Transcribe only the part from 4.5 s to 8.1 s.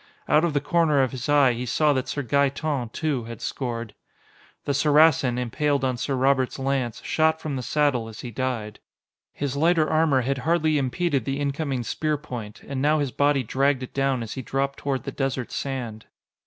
The Saracen, impaled on Sir Robert's lance, shot from the saddle